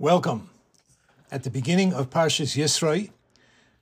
[0.00, 0.50] Welcome.
[1.30, 3.10] At the beginning of Parshas Yisroi,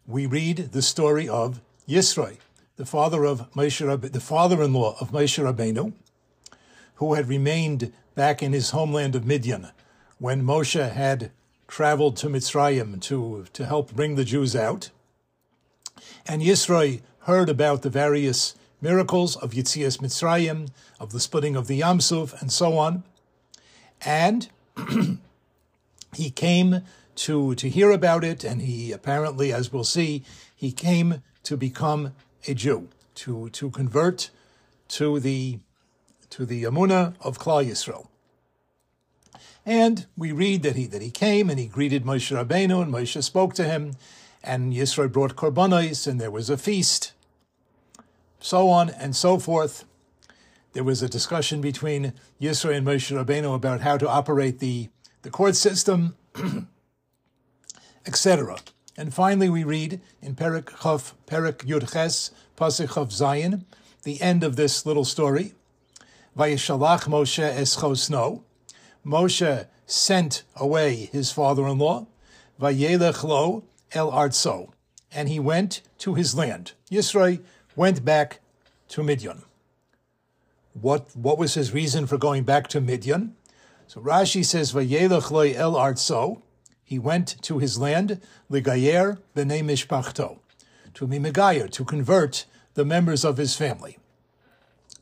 [0.07, 2.37] we read the story of Yisroi,
[2.77, 5.95] the father of Moshe, the father-in-law of Moshe Rabbeinu,
[6.97, 9.71] who had remained back in his homeland of Midian
[10.19, 11.31] when Moshe had
[11.67, 14.91] traveled to Mitzrayim to, to help bring the Jews out.
[16.27, 20.69] And Yisroi heard about the various miracles of Yitzias Mitzrayim,
[21.01, 23.03] of the splitting of the Yamsuf, and so on.
[24.03, 24.51] And
[26.15, 26.83] he came
[27.15, 32.15] to, to hear about it, and he apparently, as we'll see, he came to become
[32.47, 34.31] a Jew, to, to convert
[34.89, 35.59] to the,
[36.31, 38.09] to the Amunah of Klal Yisrael.
[39.65, 43.23] And we read that he, that he came and he greeted Moshe Rabbeinu, and Moshe
[43.23, 43.93] spoke to him,
[44.43, 47.13] and Yisro brought korbanos, and there was a feast,
[48.41, 49.85] so on and so forth.
[50.73, 54.89] There was a discussion between Yisro and Moshe Rabbeinu about how to operate the,
[55.23, 56.17] the court system,
[58.07, 58.59] etc.
[58.97, 63.65] And finally, we read in Perik Chav, Perik Yud Ches, Pasuk Chav Zayin,
[64.03, 65.55] the end of this little story.
[66.37, 68.43] Vayishalach Moshe eschosno.
[69.05, 72.07] Moshe sent away his father-in-law.
[72.61, 74.73] Vayelech lo el artso.
[75.11, 76.73] And he went to his land.
[76.91, 77.43] Yisro
[77.77, 78.41] went back
[78.89, 79.43] to Midian.
[80.73, 83.37] What, what was his reason for going back to Midian?
[83.93, 86.41] So Rashi says, Vayelech lo el artso.
[86.83, 90.39] He went to his land, Ligayer b'nei mishpachto,
[90.95, 93.99] to be Megayer, to convert the members of his family.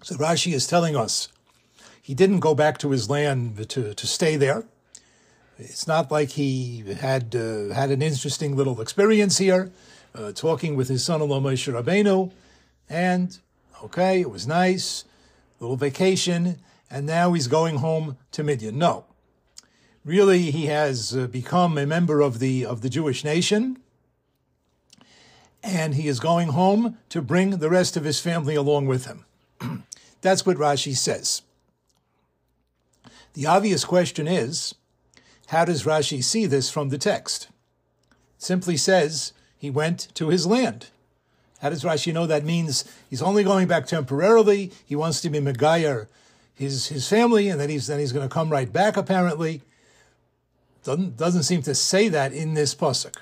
[0.03, 1.29] So Rashi is telling us
[2.03, 4.65] he didn't go back to his land to, to stay there.
[5.57, 9.71] It's not like he had uh, had an interesting little experience here,
[10.17, 12.33] uh, talking with his son-in-law Moshe Rabbeinu,
[12.89, 13.39] and
[13.85, 15.05] okay, it was nice,
[15.61, 16.59] little vacation,
[16.91, 18.79] and now he's going home to Midian.
[18.79, 19.05] No,
[20.05, 23.79] really, he has uh, become a member of the of the Jewish nation,
[25.63, 29.25] and he is going home to bring the rest of his family along with him.
[30.21, 31.43] That's what Rashi says.
[33.35, 34.75] The obvious question is,
[35.49, 37.49] how does Rashi see this from the text?
[38.37, 40.89] It simply says he went to his land.
[41.61, 44.73] How does Rashi know that means he's only going back temporarily?
[44.85, 46.07] He wants to be Megayer,
[46.61, 48.97] his his family, and then he's then he's going to come right back.
[48.97, 49.63] Apparently,
[50.85, 53.17] doesn't doesn't seem to say that in this pasuk.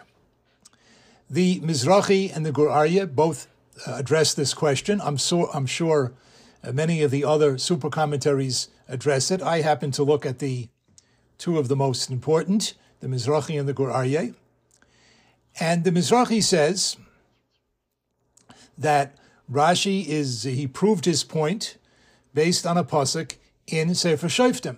[1.31, 3.47] The Mizrahi and the Aryeh both
[3.87, 5.01] uh, address this question.
[5.01, 6.13] I'm so I'm sure
[6.73, 9.41] many of the other super commentaries address it.
[9.41, 10.69] I happen to look at the
[11.37, 14.35] two of the most important, the Mizrahi and the Aryeh.
[15.61, 16.97] And the Mizrahi says
[18.77, 19.17] that
[19.51, 21.79] Rashi is, he proved his point
[22.35, 24.77] based on a pasuk in Sefer Shoftim.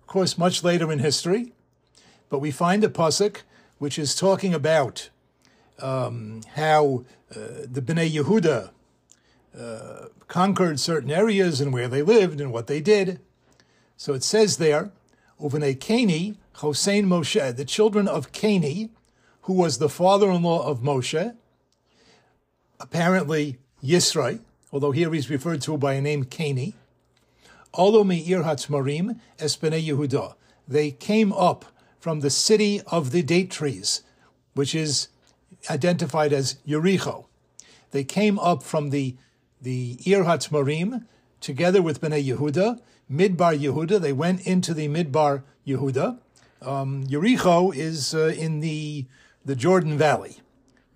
[0.00, 1.52] Of course, much later in history,
[2.30, 3.42] but we find a pasuk
[3.78, 5.10] which is talking about
[5.78, 8.70] um, how uh, the Bnei Yehuda
[9.58, 13.20] uh, conquered certain areas and where they lived and what they did.
[13.96, 14.90] So it says there,
[15.40, 18.90] Uvnei Keni, Chosein Moshe, the children of Keni,
[19.42, 21.34] who was the father-in-law of Moshe,
[22.80, 24.40] apparently Yisrai,
[24.72, 26.74] although here he's referred to by a name Keni,
[27.74, 30.34] Olo Meir Hatzmarim Espene Yehuda.
[30.66, 31.66] They came up
[31.98, 34.02] from the city of the date trees,
[34.54, 35.08] which is
[35.70, 37.26] identified as Yericho.
[37.90, 39.16] They came up from the
[39.60, 41.04] the Ir Hatzmarim,
[41.40, 42.80] together with Bnei Yehuda,
[43.10, 44.00] Midbar Yehuda.
[44.00, 46.18] They went into the Midbar Yehuda.
[46.62, 49.06] Um, Yericho is uh, in the
[49.44, 50.38] the Jordan Valley.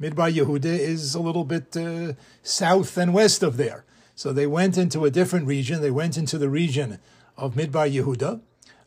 [0.03, 3.85] Midbar Yehuda is a little bit uh, south and west of there.
[4.17, 5.81] So they went into a different region.
[5.81, 6.99] They went into the region
[7.37, 8.41] of Midbar Yehuda,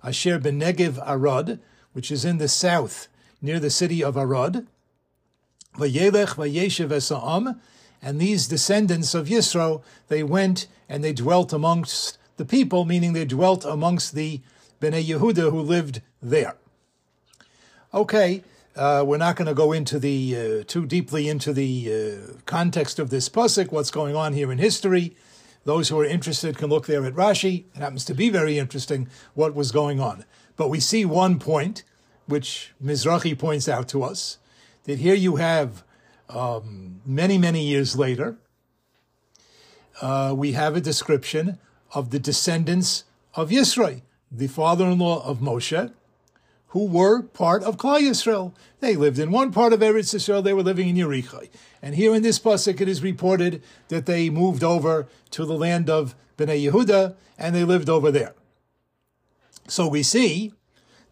[0.03, 1.62] Asher ben Negev Arad,
[1.94, 3.08] which is in the south
[3.42, 4.68] near the city of Arad.
[5.78, 7.62] Vayelech vayeshev esa'am,
[8.02, 13.24] and these descendants of Yisro, they went and they dwelt amongst the people, meaning they
[13.24, 14.42] dwelt amongst the
[14.82, 16.58] Bnei Yehuda who lived there.
[17.94, 18.44] Okay,
[18.75, 22.99] uh, we're not going to go into the uh, too deeply into the uh, context
[22.99, 25.16] of this pasuk, what's going on here in history.
[25.63, 27.66] Those who are interested can look there at Rashi.
[27.73, 30.25] It happens to be very interesting what was going on.
[30.57, 31.83] But we see one point,
[32.27, 34.37] which Mizrahi points out to us,
[34.83, 35.83] that here you have
[36.29, 38.37] um, many, many years later,
[40.01, 41.57] uh, we have a description
[41.93, 44.01] of the descendants of Yisro,
[44.31, 45.93] the father-in-law of Moshe,
[46.75, 48.53] who were part of Klal Yisrael.
[48.81, 50.43] They lived in one part of Eretz Yisrael.
[50.43, 51.47] They were living in Yericho.
[51.81, 55.89] And here in this pasuk, it is reported that they moved over to the land
[55.89, 58.33] of Bnei Yehuda, and they lived over there.
[59.69, 60.51] So we see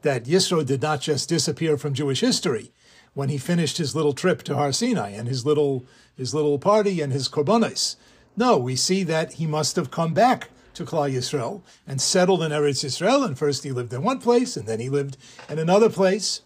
[0.01, 2.73] that Yisro did not just disappear from Jewish history
[3.13, 6.99] when he finished his little trip to Har Sinai and his little his little party
[6.99, 7.95] and his korbanos.
[8.35, 12.51] No, we see that he must have come back to Klal Yisrael and settled in
[12.51, 13.25] Eretz Yisrael.
[13.25, 15.17] And first he lived in one place, and then he lived
[15.49, 16.41] in another place.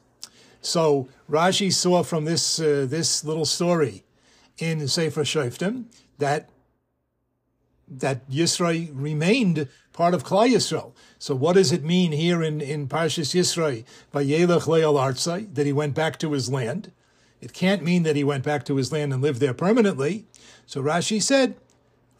[0.62, 4.04] So Rashi saw from this uh, this little story
[4.58, 5.86] in Sefer Shoftim
[6.18, 6.50] that
[7.88, 10.92] that Yisro remained part of Klal Yisrael.
[11.18, 13.84] So what does it mean here in, in Parshas Yisro,
[14.14, 16.92] Vayelech Leal Artsai, that he went back to his land?
[17.40, 20.26] It can't mean that he went back to his land and lived there permanently.
[20.66, 21.56] So Rashi said,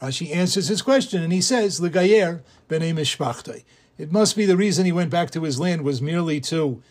[0.02, 3.64] Rashi answers his question and he says, L'gayer b'nei mishpachtei.
[3.98, 6.84] It must be the reason he went back to his land was merely to,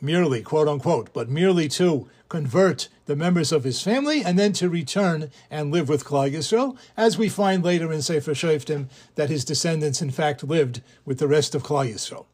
[0.00, 4.70] merely, quote unquote, but merely to convert the members of his family and then to
[4.70, 9.44] return and live with Klal Yisrael, as we find later in Sefer Shoftim that his
[9.44, 12.24] descendants in fact lived with the rest of Klal Yisrael.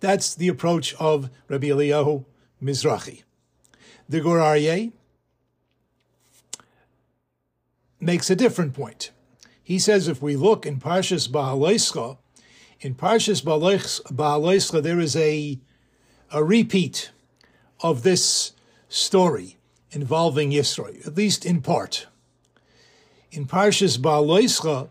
[0.00, 2.26] That's the approach of Rabbi Eliyahu
[2.62, 3.22] Mizrahi.
[4.06, 4.92] The Gur Aryeh
[8.04, 9.10] makes a different point.
[9.62, 12.18] He says if we look in Parshas Bahaloischa,
[12.80, 15.58] in Parshas Bahaloischa there is a,
[16.30, 17.10] a repeat
[17.80, 18.52] of this
[18.88, 19.56] story
[19.90, 22.06] involving Yisro, at least in part.
[23.30, 24.88] In Parshas Bahaloischa,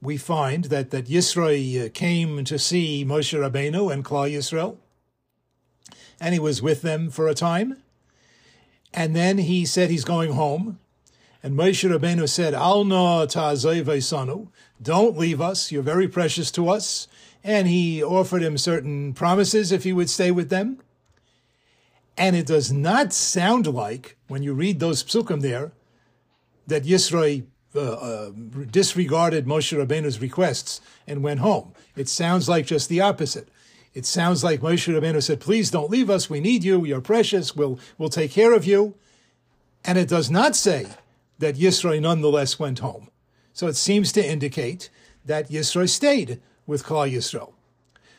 [0.00, 4.76] we find that, that Yisro uh, came to see Moshe Rabbeinu and Klal Yisrael,
[6.20, 7.82] and he was with them for a time.
[8.92, 10.78] And then he said he's going home.
[11.44, 14.48] And Moshe Rabbeinu said, Al na sanu,
[14.80, 17.06] don't leave us, you're very precious to us.
[17.44, 20.80] And he offered him certain promises if he would stay with them.
[22.16, 25.72] And it does not sound like, when you read those psukim there,
[26.66, 27.44] that Yisro
[27.76, 28.30] uh, uh,
[28.70, 31.74] disregarded Moshe Rabbeinu's requests and went home.
[31.94, 33.50] It sounds like just the opposite.
[33.92, 36.30] It sounds like Moshe Rabbeinu said, please don't leave us.
[36.30, 36.86] We need you.
[36.86, 37.54] You're precious.
[37.54, 38.94] We'll, we'll take care of you.
[39.84, 40.86] And it does not say
[41.38, 43.10] that Yisro nonetheless went home.
[43.52, 44.90] So it seems to indicate
[45.24, 47.52] that Yisro stayed with Klal Yisrael.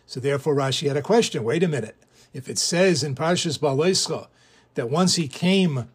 [0.05, 1.43] So therefore Rashi had a question.
[1.43, 1.97] Wait a minute.
[2.33, 4.27] If it says in Parshas Balescha
[4.75, 5.89] that once he came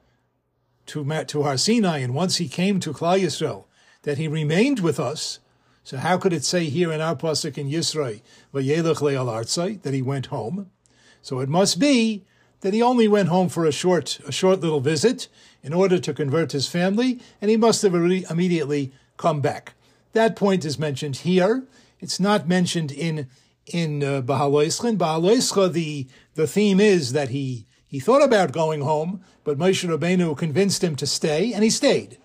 [0.86, 3.64] to, to Har Sinai and once he came to Klal Yisrael,
[4.02, 5.38] that he remained with us,
[5.84, 8.20] so how could it say here in our pasuk in Yisrael,
[8.54, 10.70] "Vayelech le'al artzai," that he went home?
[11.22, 12.24] So it must be
[12.60, 15.28] that he only went home for a short, a short little visit
[15.62, 19.74] in order to convert his family, and he must have immediately come back.
[20.12, 21.64] That point is mentioned here.
[22.00, 23.28] It's not mentioned in
[23.66, 24.88] in uh, Bahaloischa.
[24.88, 30.36] In the the theme is that he he thought about going home, but Moshe Rabbeinu
[30.36, 32.18] convinced him to stay, and he stayed.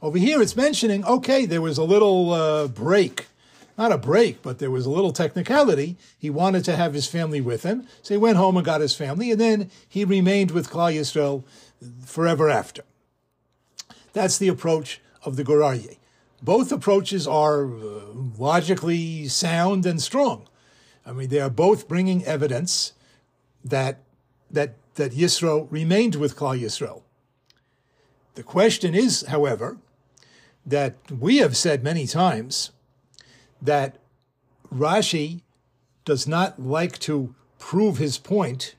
[0.00, 3.26] Over here, it's mentioning, okay, there was a little uh, break.
[3.76, 5.96] Not a break, but there was a little technicality.
[6.16, 8.94] He wanted to have his family with him, so he went home and got his
[8.94, 11.44] family, and then he remained with Klal Yisrael
[12.04, 12.82] forever after.
[14.12, 15.76] That's the approach of the Gur
[16.42, 18.00] Both approaches are uh,
[18.38, 20.48] logically sound and strong.
[21.04, 22.92] I mean, they are both bringing evidence
[23.64, 24.00] that
[24.50, 27.02] that that Yisro remained with Klal Yisro.
[28.34, 29.78] The question is, however,
[30.66, 32.72] that we have said many times
[33.60, 33.96] that
[34.72, 35.42] Rashi
[36.04, 38.74] does not like to prove his point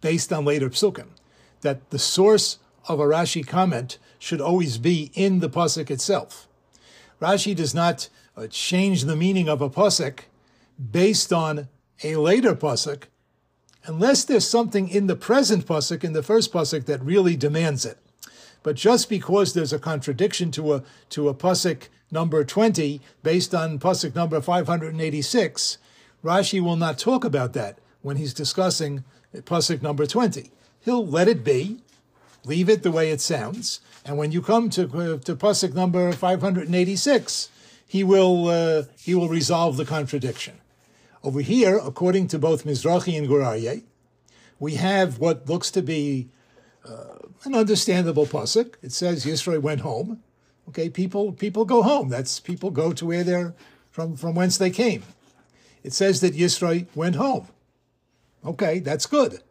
[0.00, 1.08] based on later psukim,
[1.62, 6.46] that the source of a Rashi comment should always be in the pasuk itself.
[7.20, 10.20] Rashi does not uh, change the meaning of a pasuk
[10.90, 11.68] based on
[12.02, 13.04] a later pasuk,
[13.84, 17.98] unless there's something in the present pasuk, in the first pasuk, that really demands it.
[18.62, 23.78] But just because there's a contradiction to a to a pasuk number 20 based on
[23.78, 25.78] pasuk number 586,
[26.24, 30.50] Rashi will not talk about that when he's discussing pasuk number 20.
[30.84, 31.80] He'll let it be,
[32.44, 36.12] leave it the way it sounds, and when you come to uh, to pasuk number
[36.12, 37.50] 586,
[37.86, 40.58] he will uh, he will resolve the contradiction.
[41.22, 43.82] Over here, according to both Mizrahi and Gur Aryeh,
[44.58, 46.30] we have what looks to be
[46.88, 48.74] uh, an understandable pasuk.
[48.82, 50.22] It says Yisro went home.
[50.68, 52.08] Okay, people people go home.
[52.08, 53.54] That's people go to where they're
[53.90, 55.02] from from whence they came.
[55.82, 57.48] It says that Yisro went home.
[58.44, 59.42] Okay, that's good.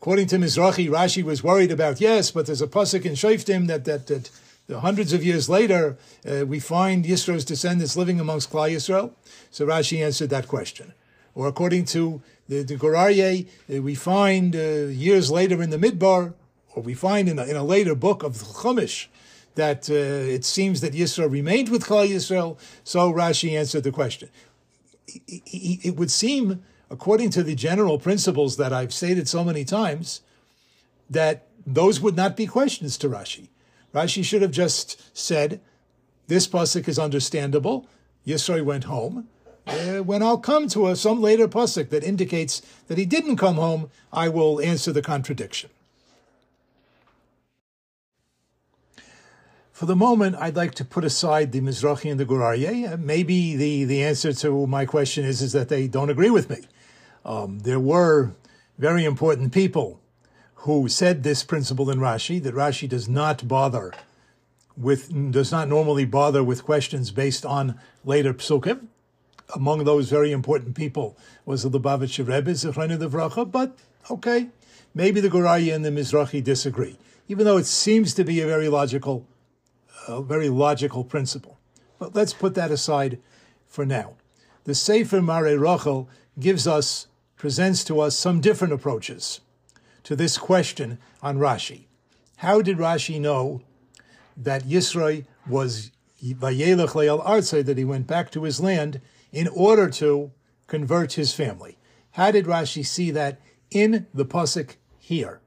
[0.00, 3.84] According to Mizrahi, Rashi was worried about yes, but there's a pasuk in Shoftim that
[3.84, 4.30] that, that
[4.70, 5.96] hundreds of years later
[6.28, 9.12] uh, we find Yisro's descendants living amongst Klal Yisrael.
[9.50, 10.92] So Rashi answered that question.
[11.34, 15.78] Or according to the, the Gur Aryeh, uh, we find uh, years later in the
[15.78, 16.34] Midbar
[16.74, 19.06] or we find in a, in a later book of Chumash
[19.54, 22.58] that uh, it seems that Yisro remained with Klal Yisrael.
[22.84, 24.28] So Rashi answered the question.
[25.08, 30.20] It would seem according to the general principles that I've stated so many times,
[31.10, 33.48] that those would not be questions to Rashi.
[33.94, 35.60] Rashi should have just said,
[36.28, 37.88] this pasuk is understandable.
[38.26, 39.28] Yisro went home.
[39.66, 43.56] Uh, when I'll come to a, some later pasuk that indicates that he didn't come
[43.56, 45.70] home, I will answer the contradiction.
[49.72, 52.92] For the moment, I'd like to put aside the Mizrahi and the Gur Aryeh.
[52.92, 56.48] Uh, maybe the, the answer to my question is, is that they don't agree with
[56.48, 56.58] me.
[57.26, 58.32] Um, there were
[58.78, 60.00] very important people
[60.60, 63.92] who said this principle in Rashi, that Rashi does not bother
[64.76, 68.86] with, does not normally bother with questions based on later psukim.
[69.54, 73.76] Among those very important people was the Lubavitcher Rebbe, Zechrani Vracha, but
[74.10, 74.48] okay,
[74.94, 76.96] maybe the Gur Aryeh and the Mizrahi disagree,
[77.28, 79.26] even though it seems to be a very logical,
[80.08, 81.58] very logical principle.
[81.98, 83.18] But let's put that aside
[83.66, 84.14] for now.
[84.64, 87.06] The Sefer Mare Rachel gives us,
[87.36, 89.40] presents to us some different approaches
[90.04, 91.86] to this question on Rashi.
[92.38, 93.62] How did Rashi know
[94.36, 95.90] that Yisro was
[96.22, 99.00] Vayelech Leal Artsai, that he went back to his land
[99.32, 100.32] in order to
[100.66, 101.78] convert his family.
[102.12, 103.40] How did Rashi see that
[103.70, 105.40] in the pasuk here?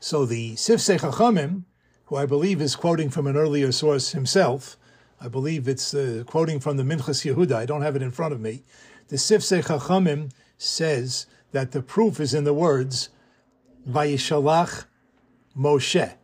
[0.00, 1.64] So the Sifsei Chachamim,
[2.06, 4.76] who I believe is quoting from an earlier source himself,
[5.20, 7.52] I believe it's uh, quoting from the Minchas Yehuda.
[7.52, 8.62] I don't have it in front of me.
[9.08, 13.08] The Sifsei Chachamim says that the proof is in the words
[13.88, 14.84] Vayishalach
[15.56, 16.14] Moshe.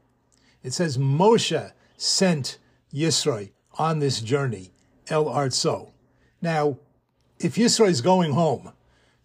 [0.63, 2.59] It says Moshe sent
[2.93, 4.73] Yisro on this journey,
[5.09, 5.93] El Artso.
[6.43, 6.79] Now,
[7.39, 8.73] if Yisro is going home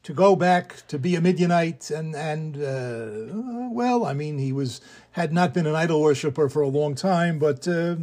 [0.04, 4.82] to go back to be a Midianite and and uh, well, I mean, he was
[5.12, 7.98] had not been an idol worshiper for a long time, but uh,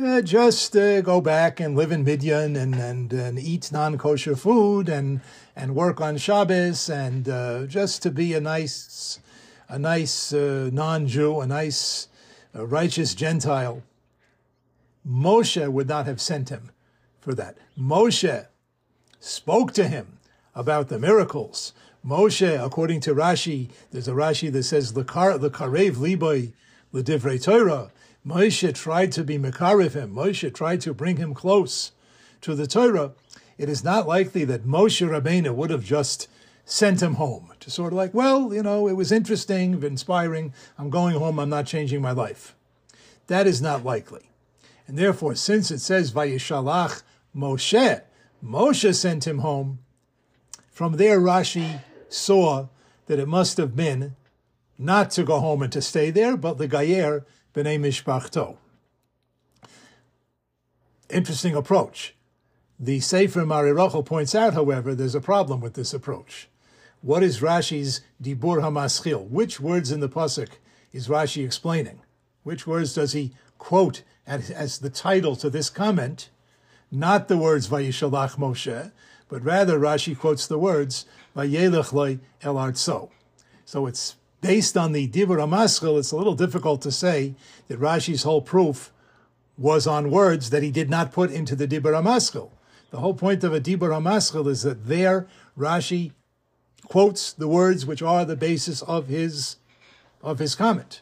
[0.00, 4.36] uh, just uh, go back and live in Midian and and, and eat non kosher
[4.36, 5.20] food and
[5.54, 9.20] and work on Shabbos and uh, just to be a nice
[9.68, 12.08] a nice uh, non Jew, a nice
[12.54, 13.82] righteous Gentile.
[15.06, 16.70] Moshe would not have sent him
[17.20, 17.56] for that.
[17.78, 18.46] Moshe
[19.20, 20.18] spoke to him
[20.54, 21.72] about the miracles.
[22.06, 26.52] Moshe, according to Rashi, there's a Rashi that says, L'karev liboy
[26.92, 27.90] Divrei Torah.
[28.26, 30.14] Moshe tried to be mekarev him.
[30.14, 31.92] Moshe tried to bring him close
[32.40, 33.12] to the Torah.
[33.58, 36.28] It is not likely that Moshe Rabbeinu would have just
[36.64, 40.54] sent him home to sort of like, well, you know, it was interesting, inspiring.
[40.78, 41.38] I'm going home.
[41.38, 42.54] I'm not changing my life.
[43.26, 44.30] That is not likely.
[44.86, 47.02] And therefore, since it says Vayishalach
[47.36, 48.02] Moshe,
[48.44, 49.80] Moshe sent him home,
[50.70, 52.68] from there Rashi saw
[53.06, 54.16] that it must have been
[54.78, 58.56] not to go home and to stay there, but the Gayer b'nei mishpachto.
[61.10, 62.14] Interesting approach.
[62.80, 66.48] The Sefer Marirachel points out, however, there's a problem with this approach.
[67.02, 69.28] What is Rashi's Dibur HaMaschil?
[69.28, 70.50] Which words in the Pasuk
[70.92, 72.00] is Rashi explaining?
[72.42, 76.30] Which words does he quote as, as the title to this comment?
[76.90, 78.92] Not the words Vayishalach Moshe,
[79.28, 81.06] but rather Rashi quotes the words
[81.36, 83.10] Vayelech loy el artso.
[83.64, 87.34] So it's based on the Dibur HaMaschil, it's a little difficult to say
[87.68, 88.92] that Rashi's whole proof
[89.56, 92.50] was on words that he did not put into the Dibur HaMaschil.
[92.90, 95.26] The whole point of a Dibur HaMaschil is that there
[95.58, 96.12] Rashi
[96.88, 99.56] quotes the words which are the basis of his
[100.22, 101.00] of his comment.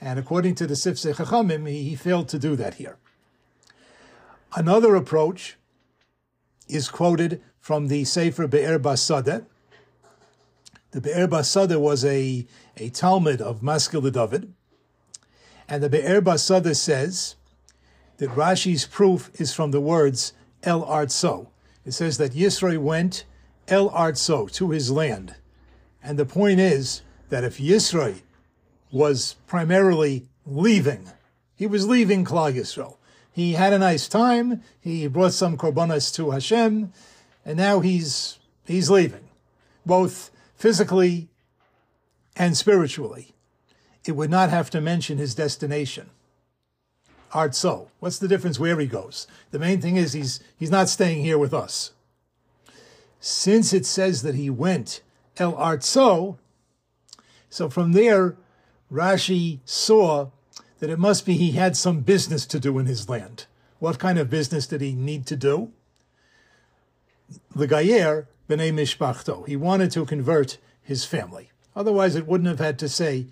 [0.00, 2.96] And according to the Sifsei Chachamim, he, he failed to do that here.
[4.54, 5.56] Another approach
[6.68, 9.44] is quoted from the Sefer Be'er Basadeh.
[10.92, 14.52] The Be'er Basadeh was a, a Talmud of Maskil David.
[15.68, 17.36] And the Be'er Basadeh says
[18.18, 20.32] that Rashi's proof is from the words
[20.62, 21.48] El Artso.
[21.86, 23.24] It says that Yisro went
[23.68, 25.36] El Artso, to his land.
[26.02, 28.20] And the point is that if Yisro
[28.90, 31.08] was primarily leaving.
[31.54, 32.96] He was leaving Klal Yisrael.
[33.32, 34.62] He had a nice time.
[34.80, 36.92] He brought some korbanos to Hashem,
[37.44, 39.28] and now he's he's leaving,
[39.86, 41.26] both physically
[42.36, 43.32] and spiritually.
[44.04, 46.10] It would not have to mention his destination.
[47.32, 47.88] Art so.
[47.98, 49.26] What's the difference where he goes?
[49.52, 51.92] The main thing is he's he's not staying here with us.
[53.20, 55.00] Since it says that he went
[55.38, 56.36] El Artso,
[57.48, 58.36] so from there
[58.92, 60.28] Rashi saw
[60.80, 63.46] that it must be he had some business to do in his land.
[63.78, 65.72] What kind of business did he need to do?
[67.56, 69.46] The Gayer b'nei mishpachto.
[69.46, 71.50] He wanted to convert his family.
[71.76, 73.26] Otherwise, it wouldn't have had to say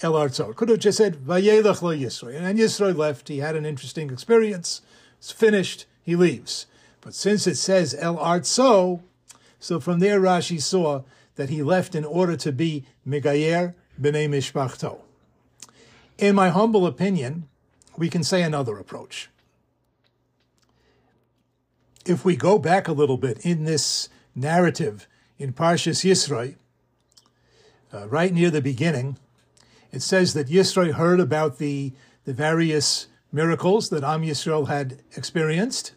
[0.00, 0.50] El Arzo.
[0.50, 2.34] It could have just said Vayelech lo Yisro.
[2.34, 3.28] And Yisro left.
[3.28, 4.80] He had an interesting experience.
[5.18, 5.86] It's finished.
[6.02, 6.66] He leaves.
[7.00, 9.02] But since it says El Arzo,
[9.58, 11.02] So from there, Rashi saw
[11.36, 15.00] that he left in order to be Megayer B'nai Mishpachto.
[16.18, 17.48] In my humble opinion,
[17.96, 19.28] we can say another approach.
[22.06, 25.06] If we go back a little bit in this narrative
[25.38, 26.56] in Parshas Yisro,
[27.92, 29.18] uh, right near the beginning,
[29.92, 31.92] it says that Yisro heard about the,
[32.24, 35.92] the various miracles that Am Yisrael had experienced.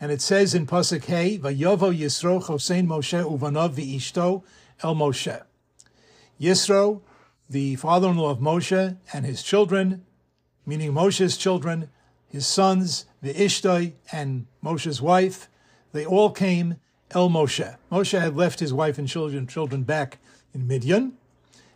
[0.00, 4.42] And it says in Pasuk Hey, Vayovo Yisro Chosein Moshe Uvanav V'ishto
[4.82, 5.42] El Moshe.
[6.40, 7.02] Yisro,
[7.48, 10.04] the father-in-law of Moshe, and his children,
[10.66, 11.88] meaning Moshe's children,
[12.28, 15.48] his sons, the Ishtoi, and Moshe's wife,
[15.92, 16.76] they all came
[17.14, 17.76] El Moshe.
[17.90, 20.18] Moshe had left his wife and children, children back
[20.54, 21.12] in Midian,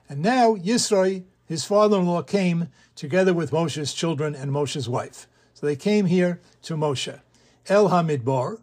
[0.09, 5.27] and now Yisroi, his father-in-law, came together with Moshe's children and Moshe's wife.
[5.55, 7.21] So they came here to Moshe.
[7.69, 8.61] El Hamidbar,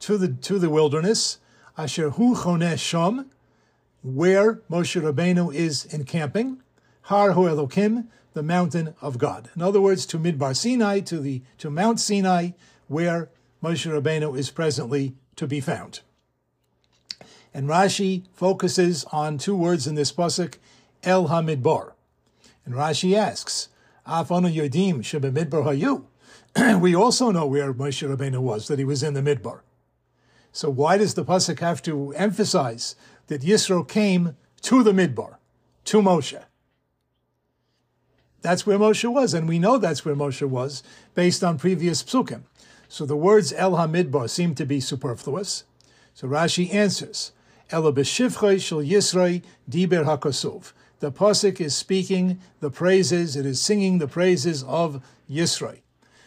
[0.00, 1.38] to the to the wilderness,
[1.76, 3.26] Asher Hu Choneh Shom,
[4.02, 6.62] where Moshe Rabbeinu is encamping,
[7.02, 9.50] Har Hu Elokim, the mountain of God.
[9.54, 12.50] In other words, to Midbar Sinai, to the to Mount Sinai,
[12.88, 13.30] where
[13.62, 16.00] Moshe Rabbeinu is presently to be found.
[17.56, 20.56] And Rashi focuses on two words in this pasuk,
[21.02, 21.94] El Hamidbar.
[22.66, 23.70] And Rashi asks,
[24.06, 26.04] Afanu Yodim Shebemidbar Hayu.
[26.82, 29.60] We also know where Moshe Rabbeinu was, that he was in the Midbar.
[30.52, 32.94] So why does the pasuk have to emphasize
[33.28, 35.36] that Yisro came to the Midbar,
[35.86, 36.44] to Moshe?
[38.42, 40.82] That's where Moshe was, and we know that's where Moshe was
[41.14, 42.42] based on previous psukim.
[42.86, 45.64] So the words El Hamidbar seem to be superfluous.
[46.12, 47.32] So Rashi answers,
[47.70, 50.72] Ela b'shivchay shel Yisroi diber hakosov.
[51.00, 55.80] The pasuk is speaking the praises, it is singing the praises of Yisroi.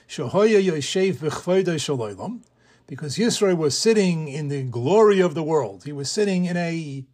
[0.07, 2.41] Shehoya yoshev b'chvoidoi shalolam,
[2.87, 5.85] because Yisroi was sitting in the glory of the world.
[5.85, 7.05] He was sitting in a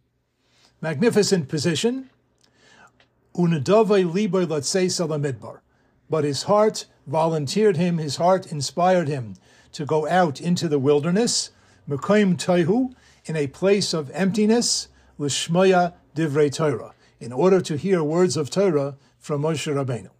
[0.80, 2.10] magnificent position.
[3.34, 5.60] Unadovai liboy latzei salamidbar.
[6.10, 9.36] But his heart volunteered him, his heart inspired him
[9.72, 11.50] to go out into the wilderness,
[11.88, 12.94] Mekoim Toihu,
[13.26, 18.96] in a place of emptiness, Lishmoya Divrei Torah, in order to hear words of Torah
[19.18, 20.10] from Moshe Rabbeinu.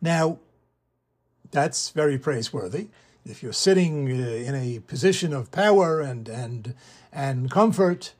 [0.00, 0.38] Now,
[1.50, 2.88] that's very praiseworthy.
[3.24, 6.74] If you're sitting uh, in a position of power and and
[7.12, 8.14] and comfort,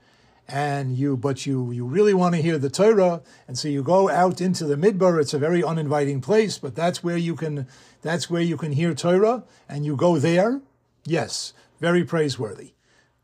[0.47, 4.09] and you but you you really want to hear the Torah, and so you go
[4.09, 5.21] out into the midbar.
[5.21, 7.67] It's a very uninviting place, but that's where you can
[8.03, 10.61] that's where you can hear Torah, and you go there.
[11.05, 12.75] Yes, very praiseworthy.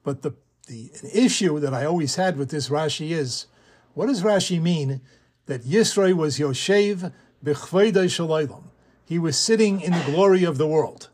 [0.03, 0.35] But the
[0.69, 3.47] the issue that I always had with this Rashi is,
[3.95, 5.01] what does Rashi mean
[5.47, 7.11] that Yisro was Yoshev
[7.43, 8.65] b'chveidei shalaylam?
[9.05, 11.09] He was sitting in the glory of the world.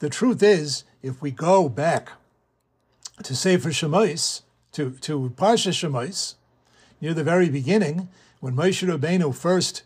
[0.00, 2.12] The truth is, if we go back
[3.22, 4.42] to Sefer Shemais,
[4.72, 6.34] to, to Parsha Shemais,
[7.00, 9.82] near the very beginning, when Moshe Rabbeinu first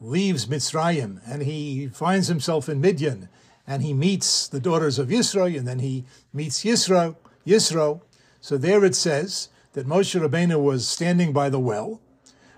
[0.00, 3.28] leaves Mitzrayim and he finds himself in Midian
[3.66, 7.16] and he meets the daughters of Yisro and then he meets Yisro,
[7.48, 8.02] Yisro.
[8.40, 12.00] So there it says that Moshe Rabbeinu was standing by the well,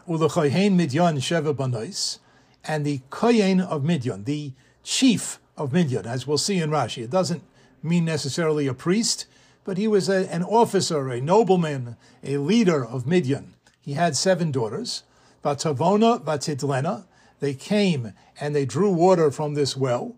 [0.09, 2.18] Ulechohen Midyan Sheva Banais,
[2.64, 7.05] and the Kohen of Midian, the chief of Midian, as we'll see in Rashi.
[7.05, 7.42] It doesn't
[7.83, 9.26] mean necessarily a priest,
[9.64, 13.55] but he was a, an officer, a nobleman, a leader of Midian.
[13.81, 15.05] He had seven daughters.
[15.44, 17.05] Vatavona, Vatidlena,
[17.38, 20.16] they came and they drew water from this well.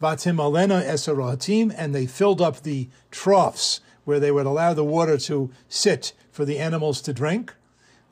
[0.00, 5.50] Vatimalena Esarahatim, and they filled up the troughs where they would allow the water to
[5.68, 7.54] sit for the animals to drink.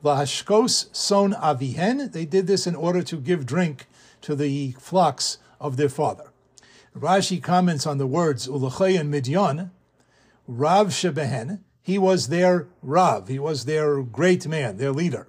[0.03, 3.87] Lahashkos son avihen, they did this in order to give drink
[4.21, 6.31] to the flocks of their father.
[6.97, 9.69] Rashi comments on the words Ulechohen Midyan,
[10.47, 15.27] Rav Shebehen, he was their Rav, he was their great man, their leader.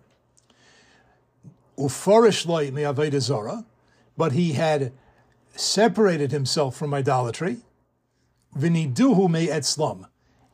[1.79, 2.71] Ufarish loy
[4.17, 4.93] but he had
[5.55, 7.59] separated himself from idolatry.
[8.57, 10.07] Viniduhu me'etzlam,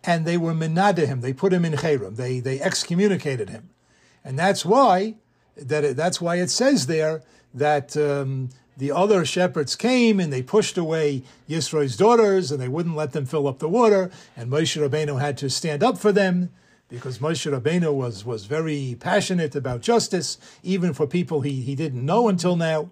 [0.05, 3.71] and they were menada him, they put him in cherim, they, they excommunicated him.
[4.25, 5.15] And that's why,
[5.57, 7.23] that that's why it says there
[7.55, 12.95] that um, the other shepherds came and they pushed away Yisro's daughters and they wouldn't
[12.95, 14.11] let them fill up the water.
[14.37, 16.51] And Moshe Rabbeinu had to stand up for them
[16.89, 22.05] because Moshe Rabbeinu was, was very passionate about justice, even for people he, he didn't
[22.05, 22.91] know until now.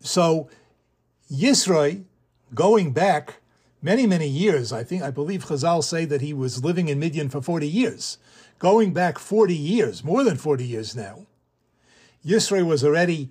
[0.00, 0.48] So
[1.32, 2.04] Yisro,
[2.54, 3.36] going back
[3.84, 7.28] many, many years, I think, I believe Chazal say that he was living in Midian
[7.28, 8.16] for 40 years.
[8.58, 11.26] Going back 40 years, more than 40 years now,
[12.26, 13.30] Yisro was already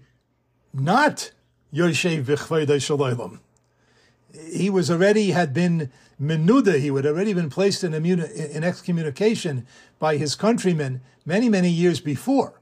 [0.72, 1.32] not
[1.74, 3.40] Yoshev V'chvayda Shalaylam.
[4.52, 9.66] He was already had been Menuda, he would already been placed in, in excommunication
[9.98, 12.62] by his countrymen many, many years before.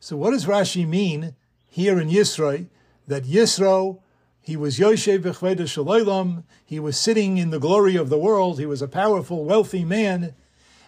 [0.00, 1.36] So what does Rashi mean
[1.68, 2.66] here in Yisro
[3.06, 4.00] that Yisro,
[4.48, 8.64] he was Yoshev Bechveda Shalom, he was sitting in the glory of the world, he
[8.64, 10.34] was a powerful, wealthy man,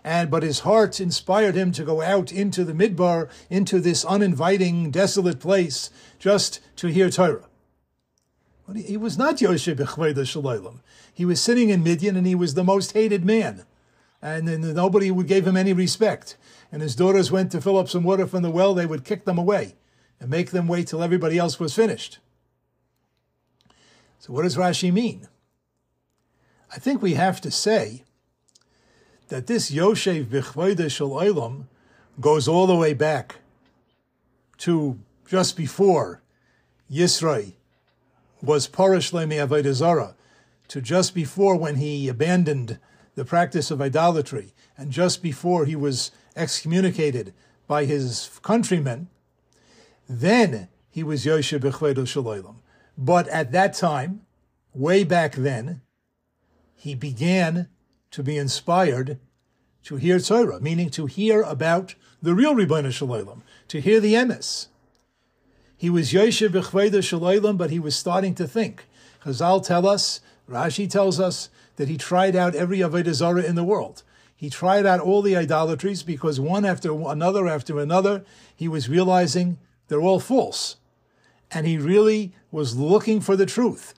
[0.02, 4.90] and but his heart inspired him to go out into the midbar, into this uninviting,
[4.90, 7.50] desolate place, just to hear Torah.
[8.66, 10.80] But he was not Yoshev Bechveda Shalom.
[11.12, 13.66] He was sitting in Midian, and he was the most hated man,
[14.22, 16.38] and, and nobody would give him any respect.
[16.72, 19.26] And his daughters went to fill up some water from the well; they would kick
[19.26, 19.74] them away
[20.18, 22.20] and make them wait till everybody else was finished.
[24.20, 25.26] So, what does Rashi mean?
[26.70, 28.04] I think we have to say
[29.28, 31.64] that this Yoshev Bichvoide Shel Olam
[32.20, 33.36] goes all the way back
[34.58, 36.20] to just before
[36.92, 37.54] Yisroi
[38.42, 40.14] was Parish Lemi Avodah
[40.68, 42.78] to just before when he abandoned
[43.14, 47.32] the practice of idolatry, and just before he was excommunicated
[47.66, 49.08] by his countrymen,
[50.08, 52.56] then he was Yoshe Bechvedo Shalolim.
[53.02, 54.26] But at that time,
[54.74, 55.80] way back then,
[56.74, 57.68] he began
[58.10, 59.18] to be inspired
[59.84, 64.12] to hear Torah, meaning to hear about the real Ribono Shel Olam, to hear the
[64.12, 64.66] emes.
[65.78, 68.84] He was Yoshe Bechvedo Shalom, but he was starting to think.
[69.24, 73.64] Chazal tell us, Rashi tells us, that he tried out every Avodah Zarah in the
[73.64, 74.02] world.
[74.36, 79.56] He tried out all the idolatries because one after another after another, he was realizing
[79.88, 80.76] they're all false.
[81.50, 83.94] And he really was looking for the truth.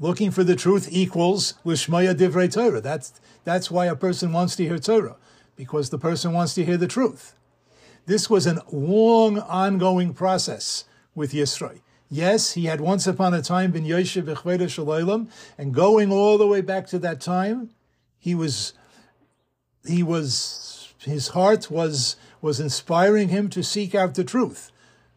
[0.00, 2.80] Looking for the truth equals Lishmaya Divrei Torah.
[2.80, 3.12] That's,
[3.44, 5.16] that's why a person wants to hear Torah,
[5.56, 7.34] because the person wants to hear the truth.
[8.06, 10.84] This was a long, ongoing process
[11.14, 11.80] with Yisro.
[12.10, 16.46] Yes, he had once upon a time been Yoshev Bechveda Shalom, and going all the
[16.46, 17.70] way back to that time,
[18.18, 18.72] he was,
[19.86, 24.70] he was, his heart was, was inspiring him to seek out the truth.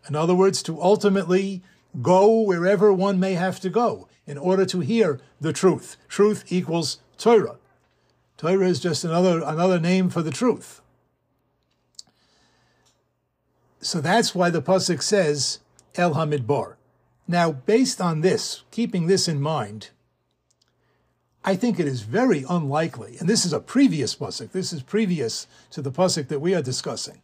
[0.10, 1.63] In other words, to ultimately
[2.01, 5.97] go wherever one may have to go in order to hear the truth.
[6.08, 7.58] Truth equals Torah.
[8.38, 10.82] Torah is just another, another name for the truth.
[13.82, 15.60] So that's why the Pasuk says,
[15.95, 16.75] El Hamidbar.
[17.27, 19.89] Now, based on this, keeping this in mind,
[21.43, 25.47] I think it is very unlikely, and this is a previous Pasuk, this is previous
[25.71, 27.21] to the Pasuk that we are discussing,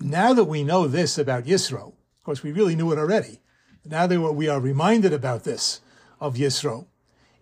[0.00, 3.40] now that we know this about Yisro, of course, we really knew it already.
[3.84, 5.80] Now that we are reminded about this
[6.20, 6.86] of Yisro,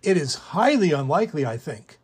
[0.02, 1.98] it is highly unlikely, I think,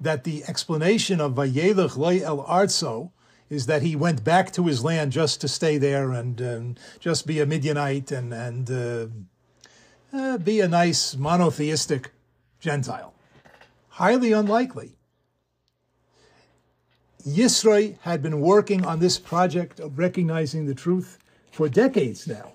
[0.00, 3.10] that the explanation of Vayelech Loy El Arzo
[3.50, 7.26] is that he went back to his land just to stay there and, and just
[7.26, 9.06] be a Midianite and, and uh,
[10.16, 12.10] uh, be a nice monotheistic
[12.60, 13.12] Gentile.
[13.90, 14.96] Highly unlikely.
[17.26, 21.18] Yisroi had been working on this project of recognizing the truth
[21.52, 22.52] for decades now.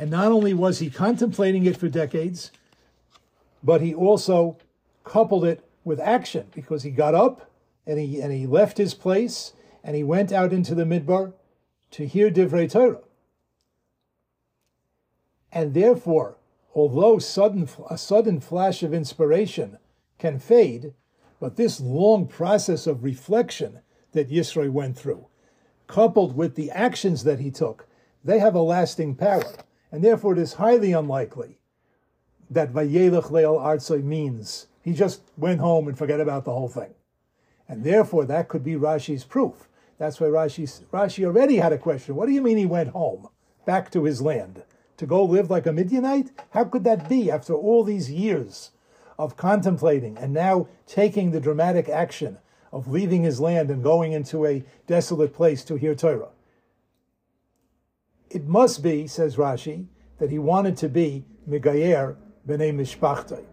[0.00, 2.52] And not only was he contemplating it for decades,
[3.62, 4.56] but he also
[5.04, 7.50] coupled it with action because he got up
[7.86, 9.52] and he, and he left his place
[9.84, 11.34] and he went out into the midbar
[11.90, 13.02] to hear Divrei Torah.
[15.52, 16.38] And therefore,
[16.74, 19.76] although sudden, a sudden flash of inspiration
[20.18, 20.94] can fade,
[21.38, 23.80] but this long process of reflection
[24.12, 25.26] that Yisro went through,
[25.88, 27.86] coupled with the actions that he took,
[28.24, 29.44] they have a lasting power.
[29.92, 31.58] And therefore, it is highly unlikely
[32.48, 36.94] that Vayelech Leal Artsoi means he just went home and forget about the whole thing.
[37.68, 39.68] And therefore, that could be Rashi's proof.
[39.98, 42.16] That's why Rashi, Rashi already had a question.
[42.16, 43.28] What do you mean he went home,
[43.66, 44.62] back to his land,
[44.96, 46.30] to go live like a Midianite?
[46.50, 48.70] How could that be after all these years
[49.20, 52.38] of contemplating and now taking the dramatic action
[52.72, 56.28] of leaving his land and going into a desolate place to hear Torah.
[58.30, 59.86] It must be, says Rashi,
[60.18, 62.16] that he wanted to be Megayer
[62.46, 63.44] b'nei Mishpachtei.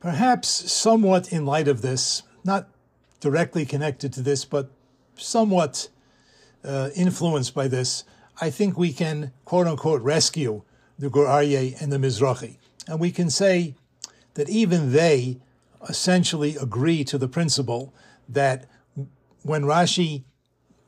[0.00, 2.68] Perhaps somewhat in light of this, not
[3.20, 4.70] directly connected to this, but
[5.14, 5.88] somewhat
[6.64, 8.04] uh, influenced by this,
[8.40, 10.62] I think we can, quote unquote, rescue
[10.98, 12.56] the Gur and the Mizrahi.
[12.88, 13.74] And we can say
[14.34, 15.38] that even they
[15.88, 17.94] essentially agree to the principle
[18.28, 18.68] that
[19.42, 20.24] when Rashi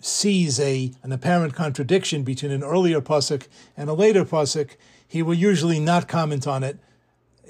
[0.00, 5.34] sees a, an apparent contradiction between an earlier pasuk and a later pasuk, he will
[5.34, 6.78] usually not comment on it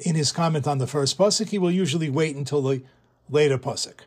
[0.04, 1.48] in his comment on the first pasuk.
[1.48, 2.82] He will usually wait until the
[3.28, 4.00] later pasuk.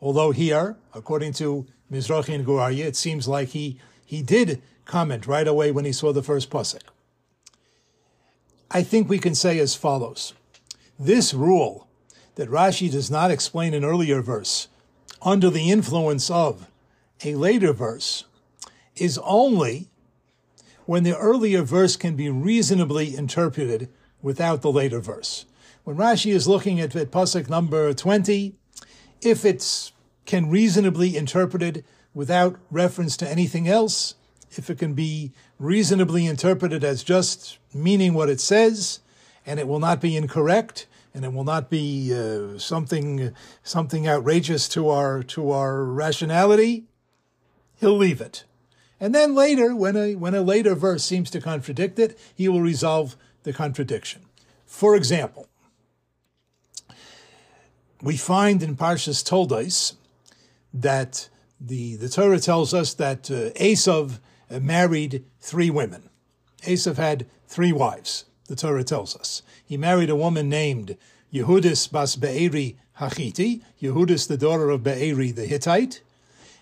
[0.00, 5.26] Although here, according to Mizrahi and Gur Aryeh, it seems like he, he did comment
[5.26, 6.82] right away when he saw the first pasuk.
[8.70, 10.34] I think we can say as follows.
[10.98, 11.88] This rule
[12.34, 14.68] that Rashi does not explain an earlier verse
[15.22, 16.68] under the influence of
[17.24, 18.24] a later verse
[18.96, 19.88] is only
[20.86, 23.88] when the earlier verse can be reasonably interpreted
[24.22, 25.44] without the later verse.
[25.84, 28.54] When Rashi is looking at, at number 20,
[29.20, 29.92] if it
[30.26, 34.14] can reasonably interpreted without reference to anything else,
[34.50, 39.00] if it can be reasonably interpreted as just meaning what it says,
[39.46, 44.68] and it will not be incorrect, and it will not be uh, something something outrageous
[44.70, 46.84] to our to our rationality,
[47.80, 48.44] he'll leave it.
[49.00, 52.62] And then later, when a when a later verse seems to contradict it, he will
[52.62, 54.22] resolve the contradiction.
[54.66, 55.48] For example,
[58.02, 59.94] we find in Parshas Toldos
[60.72, 61.28] that
[61.60, 66.08] the, the Torah tells us that uh, Esav uh, married three women.
[66.62, 69.42] Esav had three wives, the Torah tells us.
[69.64, 70.96] He married a woman named
[71.32, 76.02] Yehudis bas Be'eri Hachiti, Yehudis the daughter of Be'eri the Hittite,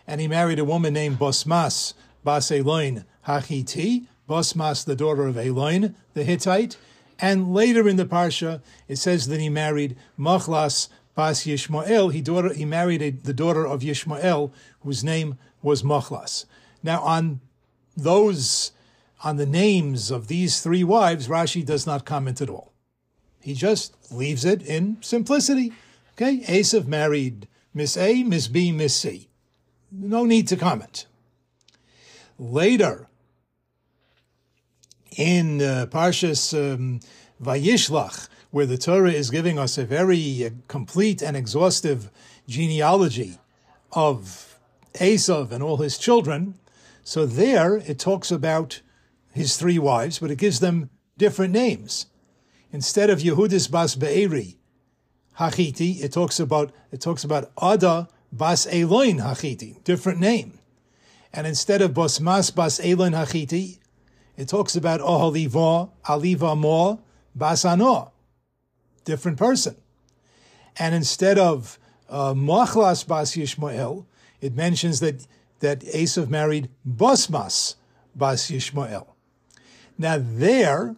[0.07, 5.95] and he married a woman named Bosmas bas Eloin Hachiti, Bosmas the daughter of Eloin
[6.15, 6.77] the Hittite,
[7.19, 12.13] and later in the parsha it says that he married Machlas bas Yishmael.
[12.13, 16.45] He daughter he married a, the daughter of Yishmael, whose name was Machlas.
[16.83, 17.41] Now on
[17.97, 18.73] those
[19.25, 22.73] on the names of these three wives, Rashi does not comment at all.
[23.41, 25.73] He just leaves it in simplicity.
[26.15, 29.29] Okay, Esav married Miss A, Miss B, Miss C.
[29.93, 31.07] No need to comment.
[32.39, 33.09] Later,
[35.17, 37.01] in uh, Parshas um,
[37.43, 42.11] Vayishlach, where the Torah is giving us a very uh, complete and exhaustive
[42.49, 43.39] genealogy
[43.93, 44.59] of
[44.95, 46.55] Esav and all his children,
[47.05, 48.81] so there it talks about
[49.37, 52.07] his three wives, but it gives them different names.
[52.73, 54.57] Instead of Yehudis bas Be'eri
[55.39, 60.59] Hachiti, it talks about it talks about Ada bas Eloin Hachiti, different name.
[61.33, 63.79] And instead of Bosmas bas Eloin Hachiti,
[64.37, 67.01] it talks about Ohaliva, Aliva Mo,
[67.35, 68.13] bas Ano,
[69.05, 69.77] different person.
[70.79, 74.07] And instead of uh, Machlas bas Yishmael,
[74.41, 75.27] it mentions that
[75.61, 77.77] that Esav married Bosmas
[78.15, 79.16] bas Yishmael.
[79.99, 80.97] Now there,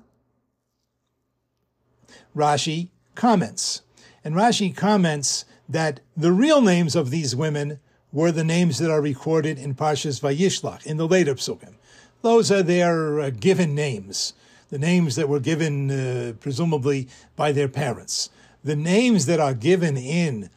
[2.36, 3.82] Rashi comments.
[4.24, 7.78] And Rashi comments that the real names of these women
[8.12, 11.74] were the names that are recorded in Parshas Vayishlach, in the later psukim.
[12.22, 14.32] Those are their uh, given names,
[14.70, 18.30] the names that were given uh, presumably by their parents.
[18.64, 20.50] The names that are given in,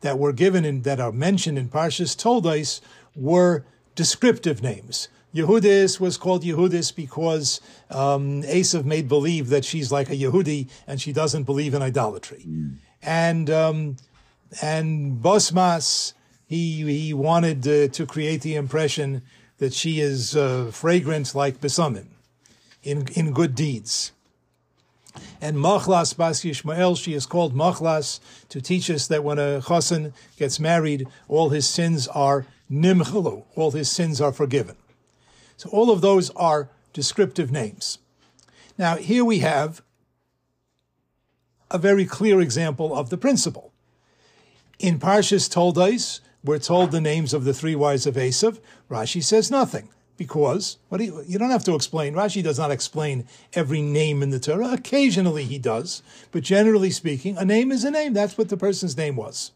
[0.00, 2.80] that were given in, that are mentioned in Parshas Toldos
[3.16, 5.08] were descriptive names.
[5.34, 7.60] Yehudis was called Yehudis because
[7.90, 12.44] um, Esav made believe that she's like a Yehudi and she doesn't believe in idolatry.
[12.48, 12.76] Mm.
[13.02, 13.96] And um,
[14.62, 16.14] and Bosmas,
[16.46, 19.22] he he wanted uh, to create the impression
[19.58, 22.06] that she is uh, fragrant like Besamim
[22.82, 24.12] in in good deeds.
[25.40, 30.12] And Machlas Bas Yishmael, she is called Machlas to teach us that when a chassan
[30.36, 34.76] gets married, all his sins are nimchalu, all his sins are forgiven.
[35.58, 37.98] So all of those are descriptive names.
[38.78, 39.82] Now here we have
[41.70, 43.72] a very clear example of the principle.
[44.78, 48.60] In Parshas Toldos, we're told the names of the three wives of Esav.
[48.88, 52.14] Rashi says nothing because what do you, you don't have to explain.
[52.14, 54.72] Rashi does not explain every name in the Torah.
[54.72, 58.12] Occasionally he does, but generally speaking, a name is a name.
[58.12, 59.50] That's what the person's name was.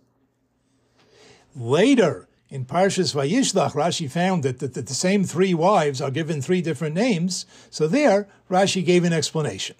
[1.54, 6.42] Later, in Parshas Vayishlach, Rashi found that, that, that the same three wives are given
[6.42, 7.46] three different names.
[7.70, 9.74] So there, Rashi gave an explanation.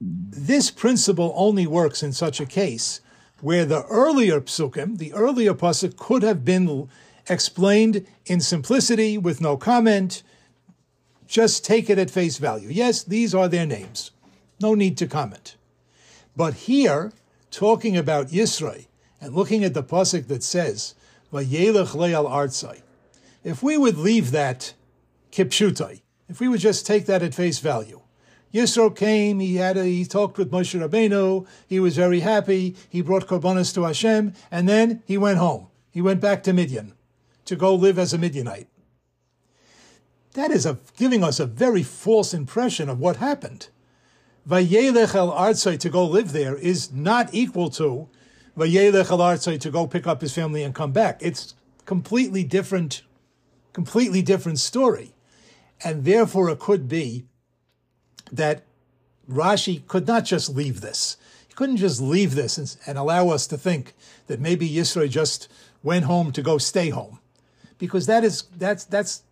[0.00, 3.00] This principle only works in such a case
[3.40, 6.88] where the earlier psukim, the earlier pasuk, could have been
[7.28, 10.24] explained in simplicity with no comment.
[11.28, 12.70] Just take it at face value.
[12.70, 14.10] Yes, these are their names.
[14.60, 15.54] No need to comment.
[16.36, 17.12] But here,
[17.52, 18.86] talking about Yisrael
[19.20, 20.96] and looking at the pasuk that says.
[21.32, 21.42] If
[23.62, 24.74] we would leave that
[25.32, 28.00] kipshutai, if we would just take that at face value,
[28.52, 33.00] Yisro came, he had a, he talked with Moshe Rabbeinu, he was very happy, he
[33.00, 35.68] brought korbanos to Hashem, and then he went home.
[35.92, 36.94] He went back to Midian
[37.44, 38.68] to go live as a Midianite.
[40.34, 43.68] That is a, giving us a very false impression of what happened.
[44.48, 48.08] Vayelech el to go live there is not equal to
[48.56, 51.18] to go pick up his family and come back.
[51.20, 51.54] It's
[51.86, 53.02] completely different,
[53.72, 55.12] completely different story.
[55.82, 57.24] And therefore it could be
[58.30, 58.64] that
[59.28, 61.16] Rashi could not just leave this.
[61.48, 63.94] He couldn't just leave this and, and allow us to think
[64.26, 65.48] that maybe Yisro just
[65.82, 67.18] went home to go stay home,
[67.78, 69.22] because that is that's that's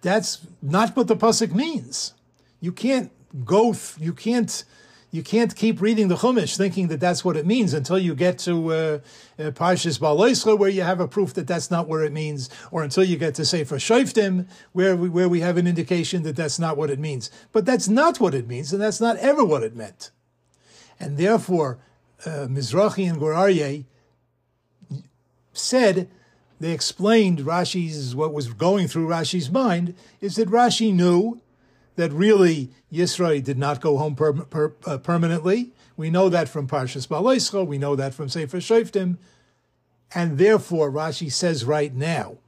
[0.00, 2.14] that's not what the pasuk means.
[2.60, 3.10] You can't
[3.44, 3.74] go.
[3.98, 4.64] You can't.
[5.14, 8.38] You can't keep reading the Chumash thinking that that's what it means until you get
[8.40, 8.98] to uh,
[9.38, 12.82] uh, Parshas Beha'aloscha, where you have a proof that that's not what it means, or
[12.82, 16.58] until you get to Sefer Shoftim, where we, where we have an indication that that's
[16.58, 17.30] not what it means.
[17.52, 20.12] But that's not what it means, and that's not ever what it meant.
[20.98, 21.78] And therefore,
[22.24, 23.84] uh, Mizrahi and Gur Aryeh
[25.52, 26.08] said
[26.58, 31.42] they explained Rashi's what was going through Rashi's mind is that Rashi knew
[31.96, 35.72] that really Yisro did not go home per, per, uh, permanently.
[35.96, 39.18] We know that from Parshas Beha'aloscha, we know that from Sefer Shoftim,
[40.14, 42.38] and therefore Rashi says right now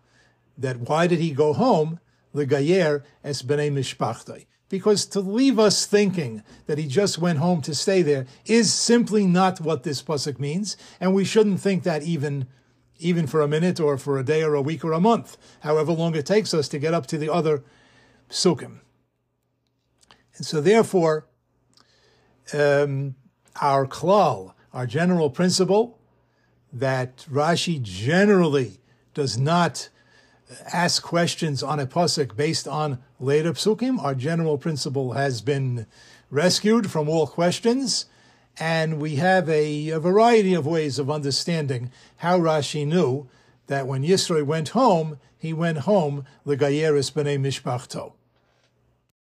[0.57, 2.00] that why did he go home?
[2.35, 4.46] Legayer es b'nei mishpachtei.
[4.68, 9.26] Because to leave us thinking that he just went home to stay there is simply
[9.26, 12.46] not what this pasuk means, and we shouldn't think that even
[12.98, 15.92] even for a minute or for a day or a week or a month, however
[15.92, 17.62] long it takes us to get up to the other
[18.30, 18.80] psukim.
[20.37, 21.27] And so, therefore,
[22.53, 23.14] um,
[23.61, 25.99] our klal, our general principle,
[26.73, 28.81] that Rashi generally
[29.14, 29.88] does not
[30.73, 34.03] ask questions on a pasuk based on later psukim.
[34.03, 35.87] Our general principle has been
[36.31, 38.07] rescued from all questions,
[38.59, 43.29] and we have a, a variety of ways of understanding how Rashi knew
[43.68, 48.12] that when Yisro went home, he went home, the Gayeris b'nei mishpachto.